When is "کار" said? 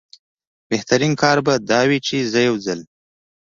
1.21-1.37